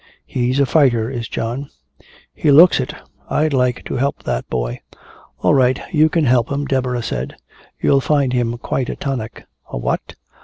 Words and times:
He's 0.25 0.59
a 0.59 0.65
fighter, 0.65 1.11
is 1.11 1.27
John." 1.27 1.69
"He 2.33 2.49
looks 2.49 2.79
it. 2.79 2.91
I'd 3.29 3.53
like 3.53 3.85
to 3.85 3.97
help 3.97 4.23
that 4.23 4.49
boy" 4.49 4.79
"All 5.43 5.53
right 5.53 5.79
you 5.93 6.09
can 6.09 6.25
help 6.25 6.51
him," 6.51 6.65
Deborah 6.65 7.03
said. 7.03 7.35
"You'll 7.79 8.01
find 8.01 8.33
him 8.33 8.57
quite 8.57 8.89
a 8.89 8.95
tonic." 8.95 9.45
"A 9.69 9.77
what?" 9.77 10.15